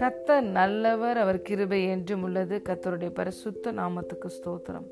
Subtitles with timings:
[0.00, 2.62] கத்தர் நல்லவர் அவர் கிருபை என்றும் உள்ளது.
[2.68, 4.86] கத்தருடைய பரிசுத்த நாமத்துக்கு ஸ்தோத்திரம்.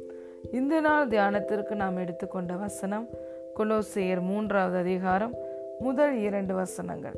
[0.52, 3.08] இந்த நாள் தியானத்திற்கு நாம் எடுத்துக்கொண்ட வசனம்
[3.56, 5.34] கொலோசையர் மூன்றாவது அதிகாரம்
[5.78, 7.14] முதல் இரண்டு வசனங்கள்.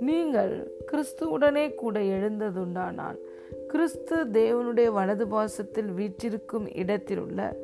[0.00, 3.16] நீங்கள் கிறிஸ்துவுடனே கூட எழுந்ததுண்டானால்
[3.68, 7.56] கிறிஸ்து தேவனுடைய வலது பாசத்தில் வீற்றிருக்கும் இடத்தில் உள்ள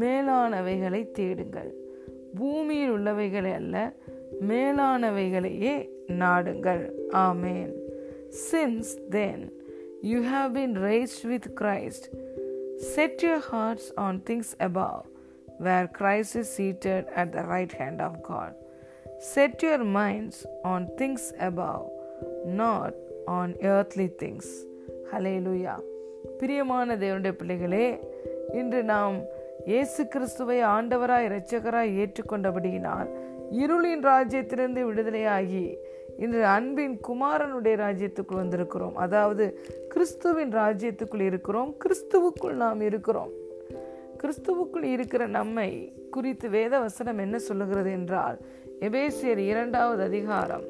[0.00, 1.74] மேலானவைகளை தேடுங்கள்.
[2.34, 3.92] பூமியில் உள்ளவைகளை அல்ல
[4.50, 5.74] மேலானவைகளையே
[6.20, 6.84] நாடுங்கள்
[7.22, 7.72] amen
[8.44, 9.44] since then
[10.02, 12.06] you have been raised with Christ
[12.94, 15.00] set your hearts on things above
[15.60, 18.56] where Christ is seated at the right hand of God
[19.32, 21.84] set your minds on things above
[22.62, 22.98] not
[23.36, 24.52] on earthly things
[25.38, 25.76] hallelujah
[26.40, 27.86] பிரியமான தேவனுடைய பிள்ளைகளே
[28.54, 29.16] இன்று நாம்
[29.66, 33.08] இயேசு கிறிஸ்துவை ஆண்டவராய் இரட்சகராய் ஏற்றுக்கொண்டபடியினால்
[33.52, 35.74] இருளின் ராஜ்யத்திலிருந்து விடுதலையாகி
[36.18, 38.94] இன்று அன்பின் குமாரனுடைய ராஜ்யத்துக்குள் வந்திருக்கிறோம்.
[38.94, 41.74] அதாவது கிறிஸ்துவின் ராஜ்யத்துக்குள் இருக்கிறோம்.
[41.84, 43.30] கிறிஸ்துவுக்குள் நாம் இருக்கிறோம்.
[44.22, 48.38] கிறிஸ்துவுக்குள் இருக்கிற நம்மை குறித்து வேத வசனம் என்ன சொல்லுகிறது என்றால்
[48.80, 50.62] எபேசியர் இரண்டாவது அதிகாரம்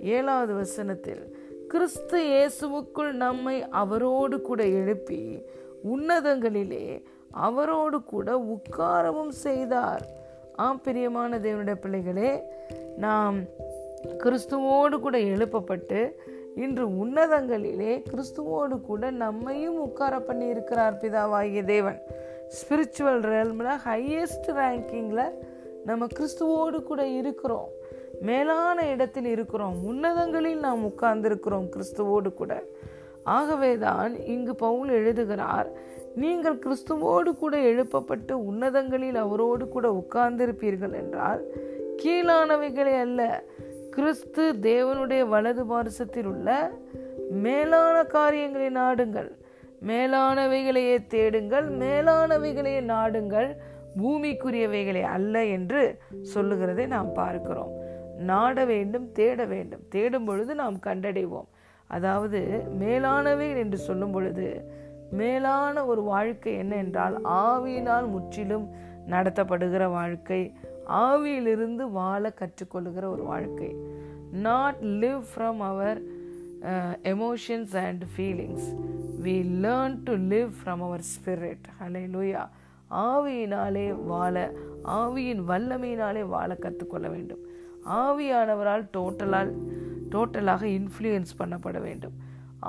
[0.00, 1.36] ஏழாவது வசனத்தில்
[1.68, 5.46] கிறிஸ்து இயேசுவுக்குள் நம்மை அவரோடு கூட எழுப்பி
[5.84, 10.18] உன்னதங்களிலே அவரோடு கூட உட்காரவும் செய்தார்.
[10.54, 12.42] ஆம் பிரியமான தேவனுடைய பிள்ளைகளே
[12.96, 13.36] நாம்
[14.18, 16.12] கிறிஸ்துவோடு கூட எழுப்பப்பட்டு
[16.56, 22.02] இன்று உன்னதங்களிலே கிறிஸ்துவோடு கூட நம்மையும் உட்கார பண்ணி இருக்கிறார் பிதாவாகிய தேவன்.
[22.48, 25.30] ஸ்பிரிச்சுவல் ரெல்மில் ஹையஸ்ட் ரேங்கிங்கில்
[25.84, 27.68] நம்ம கிறிஸ்துவோடு கூட இருக்கிறோம்.
[28.20, 29.84] மேலான இடத்தில் இருக்கிறோம்.
[29.84, 32.62] உன்னதங்களில் நாம் உட்கார்ந்திருக்கிறோம் கிறிஸ்துவோடு கூட.
[33.24, 35.70] ஆகவே தான் இங்கு பவுல் எழுதுகிறார்
[36.14, 41.44] நீங்கள் கிறிஸ்துவோடு கூட எழுப்பப்பட்டு உன்னதங்களில் அவரோடு கூட உட்கார்ந்திருப்பீர்கள் என்றால்
[42.02, 43.44] கீழானவைகளே அல்ல
[43.90, 46.70] கிறிஸ்து தேவனுடைய வலது பாரசத்தில் உள்ள
[47.30, 49.30] மேலான காரியங்களை நாடுங்கள்.
[49.86, 53.56] மேலானவைகளையே தேடுங்கள் மேலானவைகளையே நாடுங்கள்
[54.02, 57.72] பூமிக்குரியவைகளை அல்ல என்று சொல்லுகிறதை நாம் பார்க்கிறோம்.
[58.16, 59.80] நாட வேண்டும் தேட வேண்டும்.
[59.88, 61.48] தேடும் பொழுது நாம் கண்டடைவோம்.
[61.86, 64.78] அதாவது மேலானவை என்று சொல்லும் பொழுது
[65.18, 68.66] மேலான ஒரு வாழ்க்கை என்ன என்றால் ஆவியினால் முற்றிலும்
[69.08, 70.42] நடத்தப்படுகிற வாழ்க்கை
[71.04, 73.70] ஆவியிலிருந்து வாழ கற்றுக்கொள்ளுகிற ஒரு வாழ்க்கை.
[74.30, 76.00] Not live from our
[77.12, 78.68] emotions and feelings
[79.24, 79.34] we
[79.64, 81.68] learn to live from our spirit
[82.14, 82.42] hallelujah
[83.06, 84.34] ஆவியினாலே வாழ
[84.84, 87.42] ஆவியின் வல்லமையினாலே வாழ கற்றுக்கொள்ள வேண்டும்.
[88.00, 89.52] ஆவியானவரால் டோட்டலால்
[90.10, 92.16] டோட்டலாக இன்ஃப்ளூயன்ஸ் பண்ணப்பட வேண்டும்.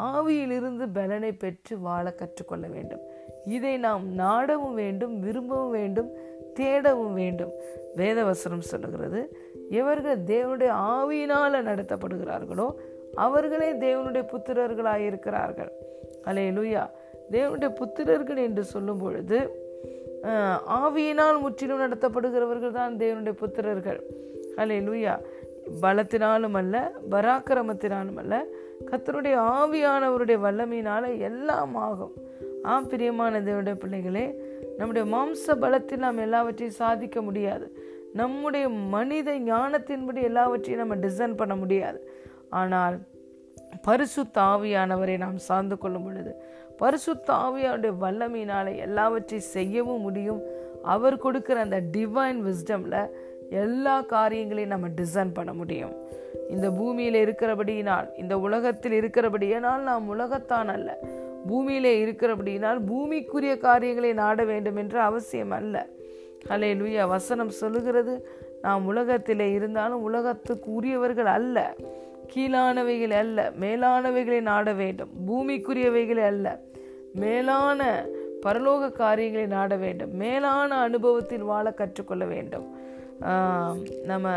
[0.08, 3.04] ஆவியிலிருந்து பலனை பெற்று வாழ கற்றுக்கொள்ள வேண்டும்.
[3.46, 6.10] இதை நாம் நாடவும் வேண்டும் விரும்பவும் வேண்டும்
[6.60, 7.54] தேடவும் வேண்டும்.
[7.96, 9.22] வேதவசனம் சொல்லுகிறது
[9.70, 12.68] எவர்கள் தேவனுடைய ஆவியினால் நடத்தப்படுகிறார்களோ
[13.16, 15.72] அவர்களே தேவனுடைய புத்திரர்களாக இருக்கிறார்கள்
[16.26, 16.84] அலே லூயா
[17.32, 19.40] தேவனுடைய புத்திரர்கள் என்று சொல்லும் பொழுது
[20.82, 24.00] ஆவியினால் முற்றிலும் நடத்தப்படுகிறவர்கள் தான் தேவனுடைய புத்திரர்கள்.
[24.56, 25.14] அலே லூயா
[25.82, 28.46] பலத்தினாலும் அல்ல பராக்கிரமத்தினாலும் அல்ல
[28.86, 32.14] கத்தருடைய ஆவியானவருடைய வல்லமையினால எல்லாம் ஆகும்.
[32.66, 34.26] ஆ பிரியமான தேவனுடைய பிள்ளைகளே
[34.78, 37.66] நம்முடைய மாம்ச பலத்தில் நாம் எல்லாவற்றையும் சாதிக்க முடியாது.
[38.14, 42.00] நம்முடைய மனித ஞானத்தின்படி எல்லாவற்றையும் நம்ம டிசைன் பண்ண முடியாது.
[42.50, 43.00] ஆனால்
[43.82, 46.36] பரிசு தாவியானவரை நாம் சார்ந்து கொள்ளும் பொழுது
[46.78, 50.42] பரிசு தாவியானுடைய வல்லமையினால எல்லாவற்றையும் செய்யவும் முடியும்.
[50.84, 53.10] அவர் கொடுக்குற அந்த டிவைன் விஸ்டமில்
[53.52, 55.94] எல்லா காரியங்களையும் நம்ம டிசைன் பண்ண முடியும்.
[56.50, 61.00] இந்த பூமியில் இருக்கிறபடியினால் இந்த உலகத்தில் இருக்கிறபடியினால் நாம் உலகத்தான் அல்ல.
[61.48, 65.88] பூமியிலே இருக்கிறபடியினால் பூமிக்குரிய காரியங்களை நாட வேண்டும் என்ற அவசியம் அல்ல.
[66.50, 68.14] ஹலே லூயா வசனம் சொல்லுகிறது
[68.62, 71.76] நாம் உலகத்திலே இருந்தாலும் உலகத்துக்கு உரியவர்கள் அல்ல.
[72.34, 75.10] கீழானவைகள் அல்ல மேலானவைகளை நாட வேண்டும்.
[75.28, 76.60] பூமிக்குரியவைகளை அல்ல
[77.14, 78.06] மேலான
[78.46, 80.14] பரலோக காரியங்களை நாட வேண்டும்.
[80.16, 82.68] மேலான அனுபவத்தில் வாழ கற்றுக்கொள்ள வேண்டும்.
[84.04, 84.36] நம்ம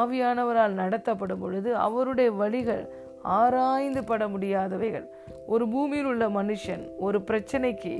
[0.00, 2.84] ஆவியானவரால் நடத்தப்படும் பொழுது அவருடைய வழிகள்
[3.22, 5.06] ஆராய்ந்து பட முடியாதவைகள்.
[5.46, 7.94] ஒரு பூமியில் உள்ள மனுஷன் ஒரு பிரச்சனைக்கு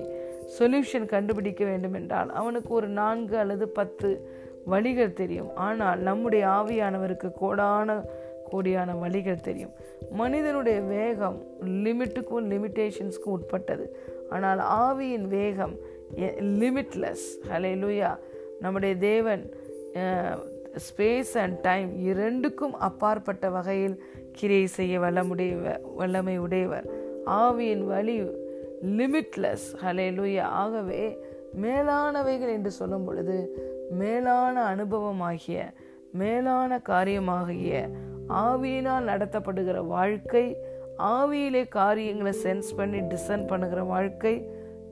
[0.58, 4.08] சொல்யூஷன் கண்டுபிடிக்க வேண்டும் என்றால் அவனுக்கு ஒரு நான்கு அல்லது பத்து
[4.64, 5.50] வழிகள் தெரியும்.
[5.54, 7.98] ஆனால் நம்முடைய ஆவியானவருக்கு கோடான
[8.52, 9.75] கோடியான வழிகள் தெரியும்.
[10.10, 11.38] மனிதனுடைய வேகம்
[11.84, 13.86] லிமிட்டுக்கும் லிமிட்டேஷன்ஸ்க்கும் உட்பட்டது.
[14.31, 15.75] ஆனால் ஆவியின் வேகம்
[16.62, 18.10] லிமிட்லெஸ் ஹலே லூயா
[18.60, 19.43] நம்முடைய தேவன்
[20.75, 26.87] ஸ்பேஸ் அண்ட் டைம் இரண்டுக்கும் அப்பாற்பட்ட வகையில் கிரியை செய்ய வல்லமுடைய வல்லமை உடையவர்.
[27.26, 28.16] ஆவியின் வழி
[28.82, 31.19] லிமிட்லெஸ் ஹலே லூயா ஆகவே
[31.62, 33.58] மேலானவைகள் என்று சொல்லும் பொழுது
[33.90, 35.72] மேலான அனுபவமாகிய
[36.12, 37.90] மேலான காரியமாகிய
[38.28, 40.56] ஆவியினால் நடத்தப்படுகிற வாழ்க்கை
[40.98, 44.48] ஆவியிலே காரியங்களை சென்ஸ் பண்ணி டிசைன் பண்ணுகிற வாழ்க்கை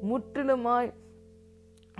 [0.08, 0.92] முற்றிலுமாய்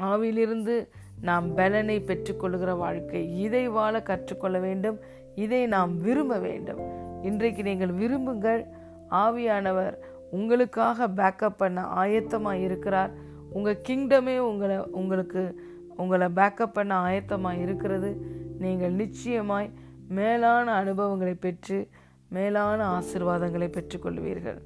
[0.00, 0.88] ஆவியிலிருந்து
[1.20, 3.40] நாம் பலனை பெற்றுக்கொள்கிற வாழ்க்கை.
[3.40, 4.98] இதை வாழ கற்றுக்கொள்ள வேண்டும்.
[5.34, 6.80] இதை நாம் விரும்ப வேண்டும்.
[7.22, 8.66] இன்றைக்கு நீங்கள் விரும்புங்கள்.
[9.10, 9.96] ஆவியானவர்
[10.30, 13.10] உங்களுக்காக பேக்கப் பண்ண ஆயத்தமாக இருக்கிறார்.
[13.52, 15.60] உங்கள் கிங்டமே உங்களை உங்களுக்கு
[15.96, 18.16] உங்களை பேக்கப் பண்ண ஆயத்தமாக இருக்கிறது.
[18.58, 19.70] நீங்கள் நிச்சயமாய்
[20.08, 21.88] மேலான அனுபவங்களை பெற்று
[22.28, 24.58] மேலான ஆசிர்வாதங்களை பெற்றுக்கொள்வீர்கள்.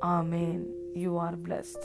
[0.00, 0.64] ஆமேன்.
[0.94, 1.84] You are blessed